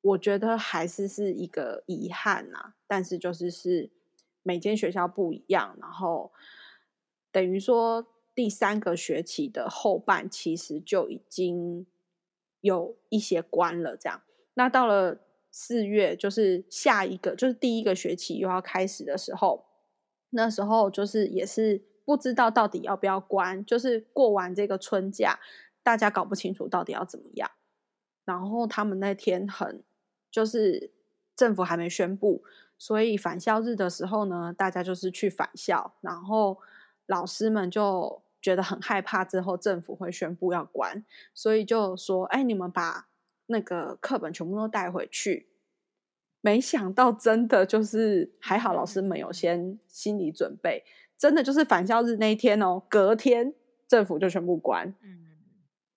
[0.00, 2.74] 我觉得还是是一个遗憾呐。
[2.88, 3.90] 但是就是是
[4.42, 6.32] 每间学校不一样，然后
[7.30, 8.08] 等于说。
[8.34, 11.86] 第三个学期的后半，其实就已经
[12.60, 13.96] 有一些关了。
[13.96, 14.22] 这样，
[14.54, 15.20] 那到了
[15.52, 19.66] 四月，就是下一个，就是第一个学期又要开始的时候，
[20.30, 25.38] 那时候就是也是不知道到底要不要关，就是过完这个春假，
[25.84, 27.48] 大家搞不清楚到底要怎么样。
[28.24, 29.84] 然后他们那天很，
[30.28, 30.90] 就是
[31.36, 32.42] 政府还没宣布，
[32.76, 36.58] 所以返校日的时候呢，大家就是去返校，然后
[37.06, 38.23] 老师们就。
[38.44, 41.02] 觉得很害怕，之后政府会宣布要关，
[41.32, 43.08] 所以就说：“哎，你们把
[43.46, 45.48] 那个课本全部都带回去。”
[46.42, 50.84] 没想到真的就是还好，老师们有先心理准备，
[51.16, 53.54] 真的就是返校日那一天哦，隔天
[53.88, 54.94] 政府就全部关。
[55.02, 55.24] 嗯，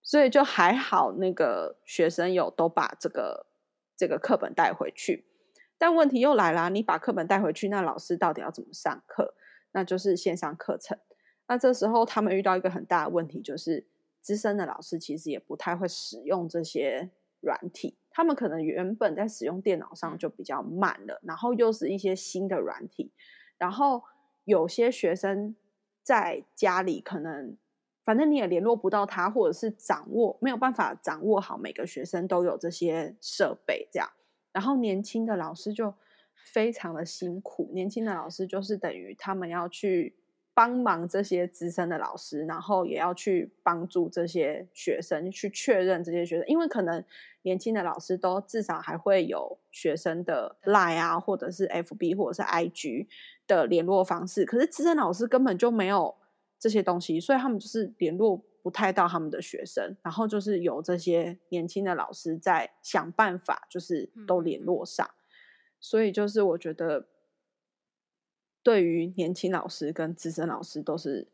[0.01, 3.47] 所以就还好，那个学生有都把这个
[3.97, 5.25] 这个课本带回去。
[5.77, 9.33] 但问题又来啦，你把课本带回去，那老师到底要怎么上课？
[9.73, 10.97] 那就是线上课程。
[11.47, 13.85] 那这时候他们遇到一个很大的问题，就是
[14.21, 23.13] 资深的老师其实也不太会使用这些软体，他们可能原本在使用电脑上就比较慢了，然后又是一些新的软体，
[23.57, 24.03] 然后
[24.43, 25.55] 有些学生
[26.03, 27.55] 在家里可能
[28.03, 34.09] 反正你也联络不到他，或者是掌握没有办法掌握好每个学生都有这些设备这样，
[34.51, 35.93] 然后年轻的老师就
[36.33, 40.17] 非常的辛苦，年轻的老师就是等于他们要去。
[40.57, 47.03] 帮忙这些资深的老师，然后也要去帮助这些学生去确认这些学生，因为可能
[47.43, 53.05] 年轻的老师都至少还会有学生的 Line 啊，或者是 FB 或者是 IG
[53.45, 56.15] 的联络方式，可是资深老师根本就没有
[56.57, 65.07] 这些东西，所以他们就是联络不太到他们的学生，然后就是有这些年轻的老师在想办法，就是都联络上，
[65.79, 67.05] 所以就是我觉得。
[68.67, 71.25] 对于年轻老师跟资深老师都是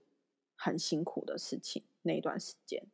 [0.55, 1.83] 很辛苦的事情。
[2.03, 2.85] 那一段时间，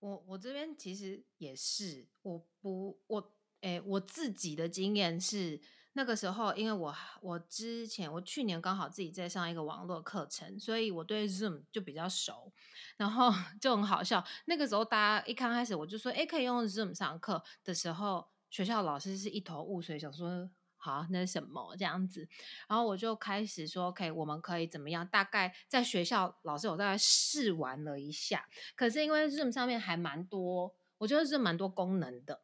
[0.00, 5.60] 我我这边其实也是，我不我诶，我自己的经验是。
[5.92, 12.50] 那个时候，因为我我之前我去年刚好自己在上一个网络课程，所以我对 Zoom 就比较熟，
[12.96, 14.24] 然后 就很好笑。
[14.46, 20.50] 那个时候大家一刚开始我就说，哎，可以用 Zoom 上课的时候，学校老师是一头雾水，想说
[20.86, 22.28] 好那是什么这样子。
[22.68, 25.06] 然后我就开始说，OK，我们可以怎么样？
[25.06, 32.40] 大概在学校老师有大概试玩了一下，可是因为 Zoom 上面还蛮多，我觉得是蛮多功能的，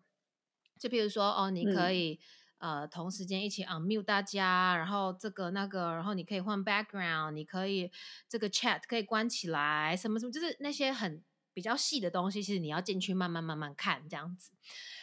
[0.79, 2.19] 就比如说哦，你可以。
[2.63, 7.91] 呃，同时间一起 unmute 大家，然后这个那个，然后你可以换 background，你可以
[8.29, 14.53] 这个 chat 可以关起来，什么什么，就是那些很比较细的东西，其实你要进去慢慢慢慢看这样子。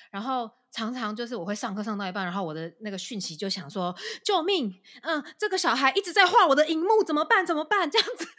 [0.10, 7.46] 然后常常就是我会上课上到一半，然后我的那个讯息就想说救命，嗯，这个小孩一直在画我的荧幕，怎么办？
[7.46, 7.90] 怎么办？
[7.90, 8.28] 这样子。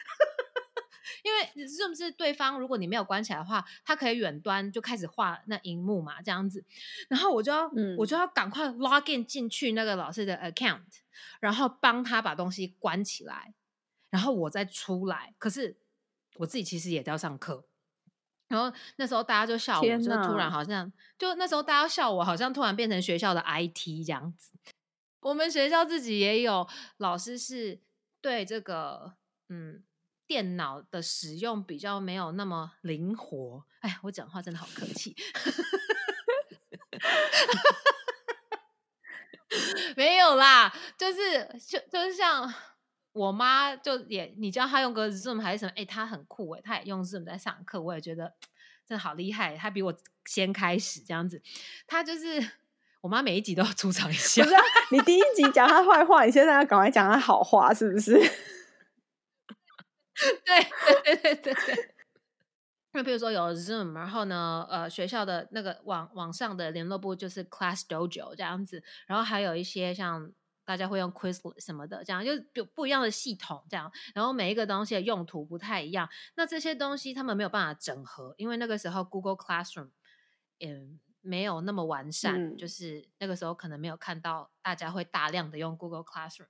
[1.23, 6.63] 因为是不是对方，如果你没有关起来的话，他可以远端就开始画那荧幕嘛，这样子，
[7.09, 10.81] 然后我就要，我就要赶快 log in 进去那个老师的 account，
[11.39, 13.53] 然后帮他把东西关起来，
[14.09, 15.35] 然后我再出来。
[15.37, 15.77] 可是
[16.37, 17.65] 我自己其实也要上课，
[18.51, 24.51] 然后那时候大家就笑我，就突然好像，就那时候大家笑我，好像突然变成学校的 IT 这样子。
[25.21, 27.79] 我们学校自己也有老师是
[28.21, 29.15] 对这个，
[29.49, 29.83] 嗯。
[30.27, 33.65] 电脑的使用比较没有那么灵活。
[33.81, 35.13] 哎，我讲话真的好客气。
[39.97, 42.47] 没有啦，就是就就是像
[43.13, 45.71] 我妈，就也你知道她用个 Zoom 还是什么？
[45.75, 48.33] 哎，她很酷哎，她也用 Zoom 在上课，我也觉得
[48.85, 49.57] 真的好厉害。
[49.57, 49.93] 她比我
[50.25, 51.41] 先开始这样子，
[51.87, 52.51] 她就是
[53.01, 54.43] 我妈每一集都要出场一下。
[54.43, 54.55] 不是
[54.91, 58.13] 你第一集讲她坏话，你现在要赶快讲她好话，是不是？
[60.45, 60.63] 对
[61.03, 61.93] 对对对对，
[62.91, 70.31] 那比如说有 Zoom，然后呢，呃，学校的那个网网上的联络部就是 Class Dojo 这样子，然后还有一些像
[70.71, 79.89] 大家会用 Quizlet 什么的，这样就有不一样的系统这样，然后每一个东西的用途不太一样，那这些东西他们没有办法整合，因为那个时候 Google Classroom
[80.61, 86.47] 嗯没有那么完善，就是那个时候可能没有看到大家会大量的用 Google Classroom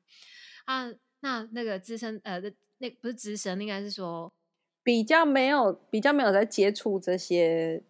[0.66, 2.40] 啊，那那个资深呃。
[2.84, 4.34] 那不是资深，应该是说
[4.82, 7.84] 比较没有比较没有在接触这些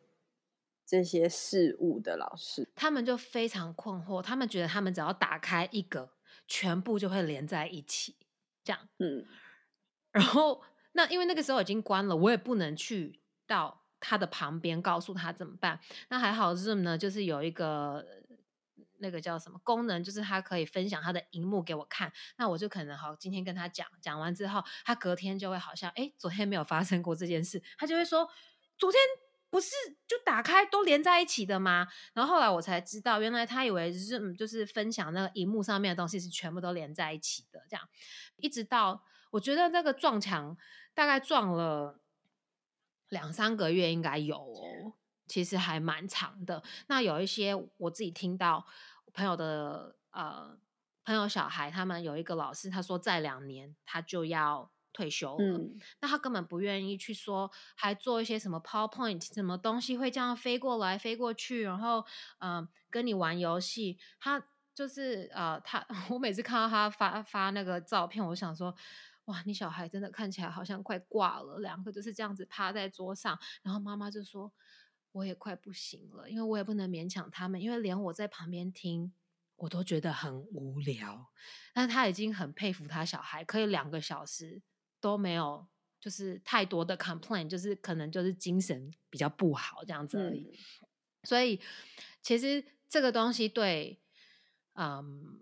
[0.85, 4.21] 这些事物的老师，他们就非常困惑。
[4.21, 6.11] 他们觉得他们只要打开一个，
[6.51, 8.17] 全部就会连在一起，
[8.63, 8.89] 这样。
[8.99, 9.25] 嗯，
[10.11, 10.61] 然后
[10.91, 15.79] 那因为那个时候已经关了，我也不能去到他的旁边告诉他怎么办。
[16.09, 18.05] 那还好，Zoom 呢，就是有一个。
[19.03, 20.03] 那个叫什么功能？
[20.03, 28.29] 就是他可以分享他的荧幕给我看，那我就可能好今天跟他讲，讲完之后，他隔天就会好像哎，昨天没有发生过这件事，他就会说
[28.77, 29.01] 昨天
[29.51, 29.69] 不是
[30.07, 31.87] 就打开都连在一起的吗？
[32.13, 37.87] 然后后来我才知道，原来他以为是就是分享那个荧幕上面的东西是全部都连在一起的，这样
[38.37, 40.57] 一直到我觉得那个撞墙
[40.95, 42.01] 大概撞了
[43.09, 44.93] 两三个月应该有哦，
[45.27, 46.63] 其实还蛮长的。
[46.87, 48.65] 那有一些我自己听到。
[49.13, 50.57] 朋友的呃，
[51.03, 55.59] 朋友小孩，他们有一个老师，他说再两年他就要退休了。
[55.99, 62.05] 那他根本不愿意去说，还做一些什么 PowerPoint，什么东西会这样飞过来飞过去，然后
[62.39, 63.97] 嗯，跟你玩游戏。
[64.19, 68.75] 他就是呃，他 我每次看到他发发那个照片，我想说，
[69.25, 73.37] 哇，你小孩真的看起来好像快挂了，两个就是这样子趴在桌上。
[73.61, 74.51] 然后妈妈就说。
[75.13, 79.11] 我也快不行了，因为我也不能勉强他们，因为连我在旁边听，
[79.57, 81.29] 我都觉得很无聊。
[81.73, 84.61] 但他已经很佩服他小孩，可以两个小时
[85.01, 85.67] 都没有，
[85.99, 90.57] 就是太多的 complain，就是可能就是精神比较不好这样子而已。
[91.23, 91.59] 所以
[92.21, 93.99] 其实这个东西对，
[94.75, 95.41] 嗯。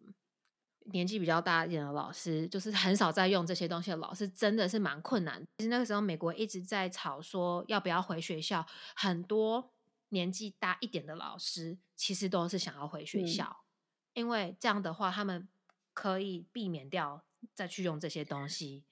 [0.91, 5.39] 年纪比较大一点的老师，就是很少在用这些东西的老师，真的是蛮困难。
[5.59, 9.71] 其实那个时候，美国一直在吵说要不要回学校，很多
[10.07, 13.65] 年纪大一点的老师其实都是想要回学校，
[14.13, 15.47] 因为这样的话，他们
[15.93, 18.83] 可以避免掉再去用这些东西。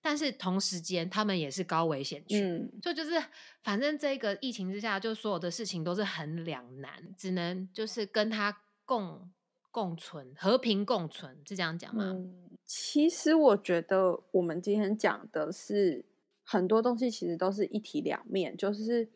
[0.00, 3.22] 但是同时间，他们也是高危险区，就就是
[3.62, 9.30] 反正这个疫情之下，就所有的事情都是很两难，只能就是跟他共。
[9.70, 12.16] 共存，和平共存是这样讲吗？
[12.64, 16.04] 其实我觉得我们今天讲的是
[16.42, 18.56] 很多东西，其实都是一体两面。
[18.56, 19.08] 就是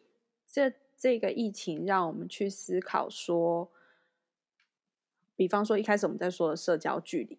[0.46, 3.72] 这这个疫情让我们去思考说，
[5.34, 7.38] 比方说一开始我们在说的社交距离，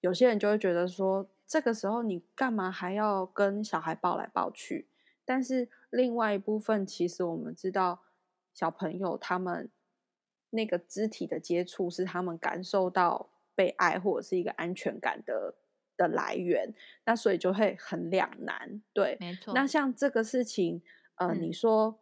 [0.00, 4.86] 有些人就会觉得说，这个时候你干嘛还要跟小孩抱来抱去？
[5.24, 8.02] 但是另外一部分，其实我们知道
[8.54, 9.68] 小朋友他们
[10.50, 15.56] 那个肢体的接触是他们感受到被爱或者是一个安全感的
[15.96, 16.72] 的来源，
[17.04, 18.80] 那所以就会很两难。
[18.92, 19.52] 对，没错。
[19.52, 20.80] 那像这个事情，
[21.16, 21.98] 呃，你说，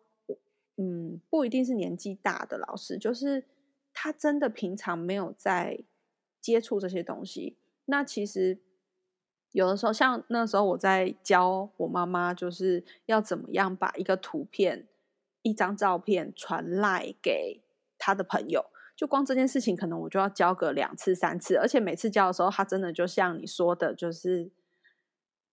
[0.76, 3.46] 嗯，不一定是年纪大的老师，就是
[3.94, 5.82] 他真的平常没有在
[6.38, 8.58] 接触这些东西，那其实。
[9.52, 14.86] 有的时候，像那时候我在教我妈妈，就是要怎么样把一个图片、
[15.42, 17.62] 一张照片传赖给
[17.96, 18.66] 他的朋友。
[18.94, 24.50] 就光这件事情，可能我就要教个两次、三次，而且每次教的时候，他真的就像你说的，就是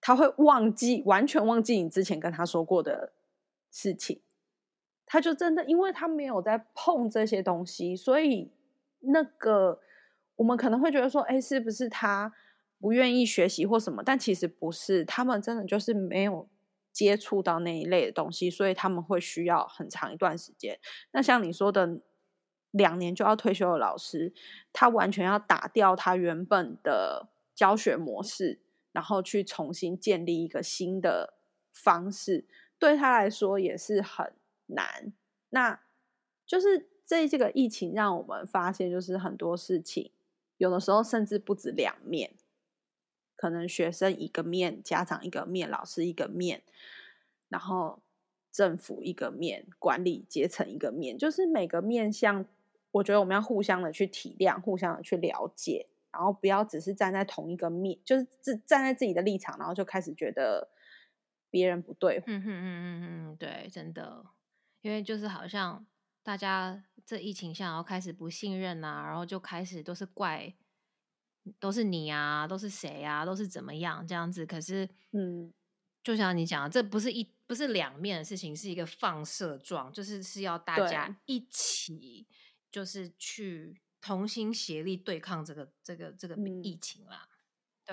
[0.01, 3.13] 他会忘记，完全忘记你之前跟他说过的
[3.71, 4.21] 事情。
[5.05, 8.51] 他就真的，因为他没有在碰这些东西，所以
[9.01, 9.79] 那个
[10.35, 12.33] 我们可能会觉得说，哎，是不是他？
[12.79, 16.47] 不愿意学习或什么，但其实不是，他们真的就是没有
[16.91, 20.79] 接触到那一类的东西，所以他们会需要很长一段时间。
[21.11, 22.01] 那像你说的，
[22.71, 24.33] 两年就要退休的老师，
[24.71, 28.59] 他完全要打掉他原本的教学模式，
[28.91, 31.35] 然后去重新建立一个新的
[31.73, 32.45] 方式，
[32.77, 34.33] 对他来说也是很
[34.67, 35.13] 难。
[35.49, 35.81] 那
[36.45, 40.11] 就是这这个疫情让我们发现，就是很多事情
[40.57, 42.33] 有的时候甚至不止两面。
[43.35, 46.63] 可能学生一个面，家长一个面，老师一个面，
[47.49, 48.01] 然后
[48.51, 52.45] 政府一个面，管理阶层一个面，就是每个面向，
[52.91, 60.69] 我觉得我们要互相的去体谅，互相的去了解，然后不要只是站在同一个面，就是自站在自己的立场，然后就开始觉得
[61.49, 62.23] 别人不对。
[62.25, 64.25] 嗯嗯嗯嗯嗯，对，真的，
[64.81, 65.85] 因为就是好像
[66.23, 70.53] 大家这疫情下，然后开始不信任啊，然后就开始都是怪。
[71.59, 74.45] 都是你啊，都是谁啊，都是怎么样这样子？
[74.45, 75.53] 可是，嗯，
[76.03, 82.27] 就像你讲，这不是一不是两面的事情，是一个放射状，就是是要大家一起，
[82.71, 87.27] 就是去同心协力对抗这个这个这个疫情啦，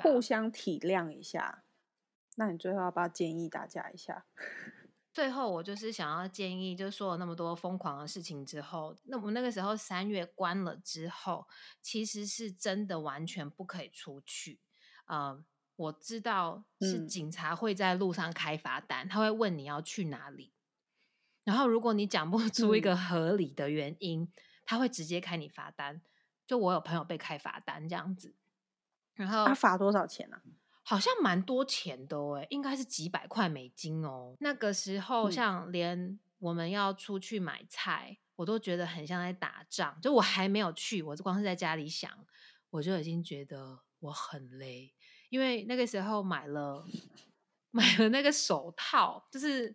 [0.03, 1.65] 互相体谅一下。
[2.37, 4.25] 那你最后要不要建议大家一下？
[5.13, 11.47] 最后，我就是想要建议，就说了那么多疯狂的事情之后，那我们那个时候三月关了之后，
[11.83, 14.61] 其实是真的完全不可以出去。
[15.07, 15.45] 嗯，
[15.77, 20.55] 我知道是警察会在路上开罚单，他会问你要去哪里，
[21.45, 24.33] 然后如果你讲不出一个合理的原因，
[24.65, 26.01] 他会直接开你罚单。
[26.47, 28.35] 就我有朋友被开罚单这样子，
[29.15, 30.41] 然后他罚多少钱呢？
[30.83, 34.35] 好像蛮多钱的哎，应该是几百块美金哦。
[34.41, 39.99] 那个时候，像连我们要出去买菜，我都觉得很像在打仗。
[40.01, 42.11] 就我还没有去，我光是在家里想，
[42.71, 44.93] 我就已经觉得我很累，
[45.31, 46.85] 因为那个时候买了
[47.71, 49.75] 买了那个手套，就是。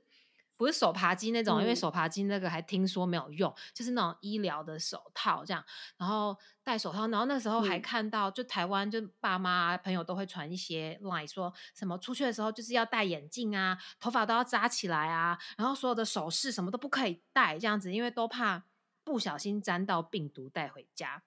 [0.58, 5.64] 不是手扒鸡那种，因为手扒鸡那个还听说没有用，就是那种医疗的手套这样。
[5.98, 18.64] 然后戴手套，然后那时候还看到，就台湾就爸妈朋友都会传一些来说什么出去的时候就是要戴眼镜啊，头发都要扎起来啊，然后所有的首饰什么都不可以戴这样子，因为都怕
[19.04, 21.24] 不小心沾到病毒带回家。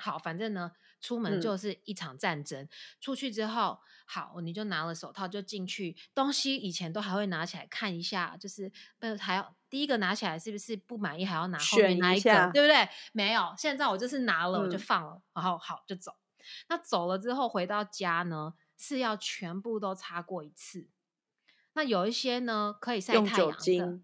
[0.00, 0.72] 好，反正呢。
[1.02, 2.68] 出门就是一场战争。
[3.00, 5.96] 出去之后，好，你就拿了手套就进去。
[6.14, 12.86] 东西以前都还会拿起来看一下，就是不还要第一个拿起来是不是不满意，还要拿后面那一个，对不对？
[13.12, 16.14] 没有，现在我就是拿了我就放了，然后好就走。
[16.68, 20.86] 那走了之后回到家呢，是要全部都擦过一次。
[21.72, 24.00] 那有一些呢可以晒太阳的。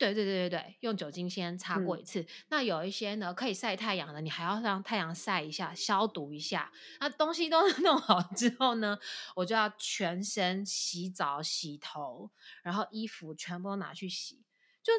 [0.00, 2.26] 对对对对对，用酒精先擦过一次。
[2.48, 6.72] 那有一些呢，可以晒太阳的，你还要让太阳晒一下，消毒一下。
[7.00, 8.98] 那东西都 弄好之后呢，
[9.36, 12.30] 我就要全身洗澡、洗头，
[12.62, 14.42] 然后衣服全部都拿去洗。
[14.82, 14.90] 就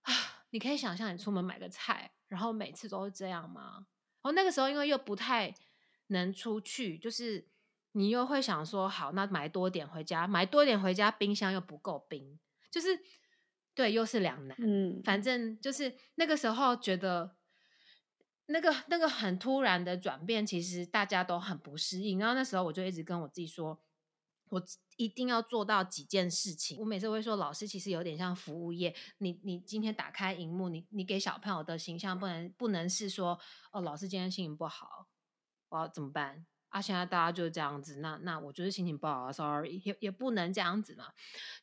[0.00, 3.88] 啊，你可以想象你出门买个菜，然后每次都是这样吗？
[4.22, 5.54] 哦，那个时候因为又不太
[6.06, 7.46] 能出去，就是
[7.92, 12.38] 你又会想说，好，那买多点回家，买多点回家，冰箱又不够冰，
[12.70, 12.98] 就是。
[13.78, 14.56] 对，又是两难。
[14.58, 17.36] 嗯，反正就是那个时候觉得，
[18.46, 22.18] 那个那个很突然的转变，其实大家都很不适应。
[22.18, 23.80] 然后那时候我就一直跟我自己说，
[24.48, 24.60] 我
[24.96, 26.76] 一定要做到几件事情。
[26.80, 28.92] 我每次会说，老师其实有点像服务业。
[29.18, 33.38] 你你今天打开荧幕，你你给小朋友的形象不能不能是说，
[33.70, 35.06] 哦，老师今天心情不好，
[35.68, 36.44] 我要怎么办？
[36.70, 41.12] 啊，现在大家就是这样子，那那我就是心情不好啊，sorry，也也不能这样子嘛，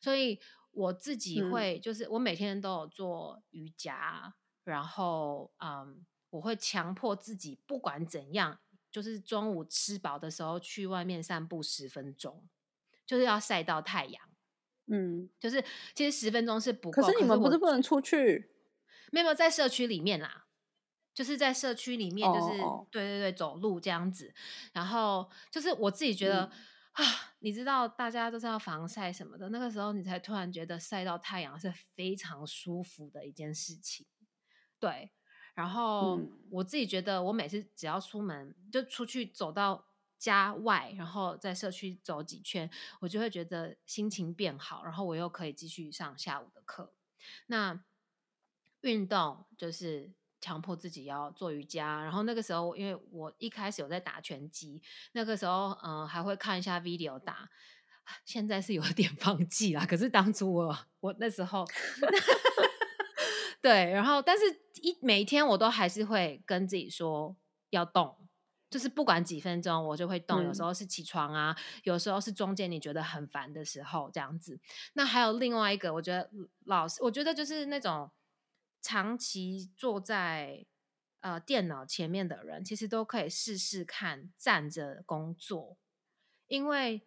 [0.00, 0.40] 所以。
[0.76, 8.60] 我自己会，就是我每天都有做瑜伽，然后嗯，我会强迫自己不管怎样，
[8.90, 12.46] 就是中午吃饱的时候去外面散步十分钟，
[13.06, 14.22] 就是要晒到太阳。
[14.88, 15.64] 嗯，就是
[15.94, 17.02] 其实十分钟是不够。
[17.02, 18.52] 可是你们不是不能出去？
[19.10, 20.46] 没有在社区里面啦，
[21.14, 22.58] 就是在社区里面，就是、
[22.90, 24.34] 对对对，走路这样子。
[24.72, 26.50] 然后就是我自己觉得、
[26.96, 27.04] 啊，
[27.40, 34.06] 你知道大家都是要防晒什么的，那个时候你才突然觉得晒到太阳是非常舒服的一件事情。
[34.80, 35.10] 对，
[35.54, 39.88] 然后嗯我自己觉得，我每次只要出门就出去走到
[40.18, 42.70] 家外，然后在社区走几圈，
[43.00, 46.94] 我就会觉得心情变好，然后我又可以继续上下午的课。
[47.48, 47.84] 那
[48.80, 50.14] 运动就是
[50.46, 54.80] 强迫自己要做瑜伽，然后那个时候因为我一开始有在打拳击，
[55.10, 57.48] 那个时候嗯、呃还会看一下 video 打。
[58.24, 61.66] 现在是有点 放弃啦，可是当初我我那时候
[63.60, 64.44] 对，然后但是
[64.80, 67.34] 一每一天我都还是会跟自己说
[67.70, 68.16] 要动，
[68.70, 74.60] 就是不管几分钟我就会动，有时嗯候是起床啊，有时候是中间你觉得很烦的时候这样子。
[74.92, 76.30] 那还有另外一个，我觉得
[76.66, 78.08] 老师，我觉得就是那种
[78.86, 80.64] 长期坐在
[81.18, 85.76] 呃电脑前面的人，其实都可以试试看站着工作，
[86.46, 87.02] 因为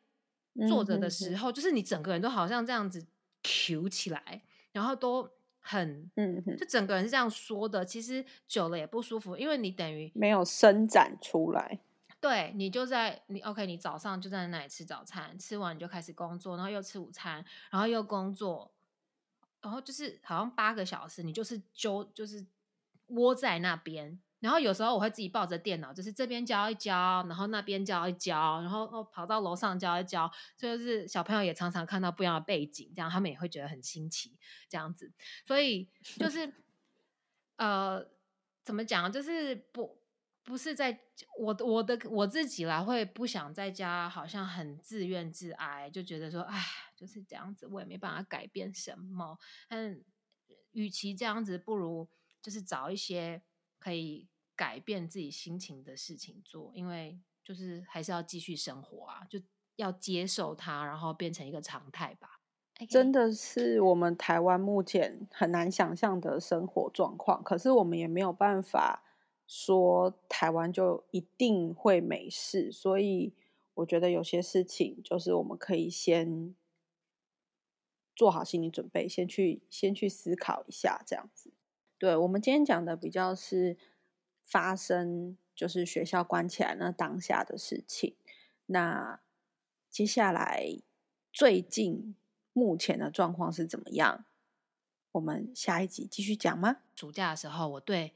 [0.67, 3.07] 坐着的时候，就是你整个人都好像这样子
[3.43, 6.65] Q 起来，然后都很嗯哼，就。
[6.65, 11.79] 整个人是这样说的，其实久了也不舒服，因为你等于没有伸展出来。
[12.21, 18.69] 对你就在你 OK，你早上就在那里吃早餐，吃完你就开始工作，然后又吃午餐，然后又工作，
[19.61, 22.45] 然后就是好像八个小时，你就是揪就是
[23.07, 24.19] 窝在那边。
[24.39, 34.37] 然后有时候我会自己抱着电脑，就是这边教一教，然后那边教一教，然后哦跑到楼上教一教，就是小朋友也常常看到不一样的背景，这样他们也会觉得很新奇，
[34.69, 35.11] 这样子。
[35.45, 36.53] 所以就是
[37.57, 38.07] 呃，
[38.63, 39.98] 怎么讲，就是不
[40.49, 40.99] 不是在
[41.37, 46.59] 我的我的我自己啦，会不想在家，好像很自怨自哀，就觉得说，哎，
[46.95, 49.37] 就是这样子，我也没办法改变什么。
[49.67, 50.01] 但
[50.71, 52.09] 与其这样子，不如
[52.41, 53.43] 就是找一些
[53.77, 59.39] 可以改变自己心情的事情做，因为就是还是要继续生活啊，就
[59.75, 62.41] 要接受它，然后变成一个常态吧。
[62.89, 69.03] 真的是我们台湾目前很难想象的生活状况，可是我们也没有办法
[69.49, 73.33] 说台湾就一定会没事，所以
[73.73, 76.53] 我觉得有些事情就是我们可以先
[78.15, 81.51] 做好心理准备，先去先去思考一下这样子。
[81.97, 83.75] 对我们今天讲的比较是
[84.45, 88.15] 发生就是学校关起来那当下的事情，
[88.67, 89.19] 那
[89.89, 90.77] 接下来
[91.33, 92.13] 最近。
[92.51, 94.25] 目前的状况是怎么样？
[95.13, 96.77] 我们下一集继续讲吗？
[96.93, 98.11] 暑假的时候，我对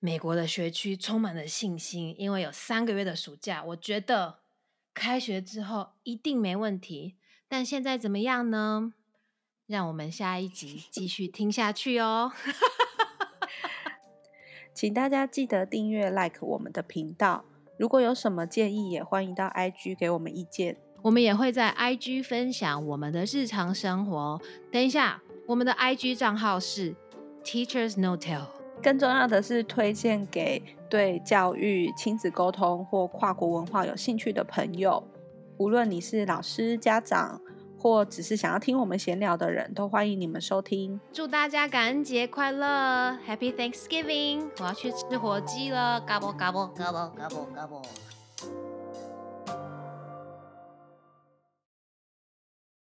[0.00, 4.38] 美国的学区充满了信心，因为有三个月的暑假，我觉得
[4.94, 7.16] 开学之后一定没问题。
[7.48, 8.92] 但现在怎么样呢？
[9.66, 12.32] 让我们下一集继续听下去哦。
[14.72, 17.44] 请大家记得订阅、like 我们的频道。
[17.76, 20.78] 如果有什么建议，也欢迎到 IG 给我们意见。
[21.02, 24.40] 我们也会在 IG 分享我们的日常生活。
[24.70, 26.94] 等一下，我们的 IG 账号是
[27.44, 28.57] Teachers No Tell。
[28.82, 35.02] 更重要的是，推荐给对教育、亲子沟通或跨国文化有兴趣的朋友。
[35.56, 37.40] 无论你是老师、家长，
[37.78, 41.00] 或只是想要听我们闲聊的人，都欢迎你们收听。
[41.12, 44.48] 祝大家感恩节快乐，Happy Thanksgiving！
[44.58, 48.07] 我要去吃火鸡了，嘎嘣嘎嘣嘎嘣嘎嘣嘎嘣。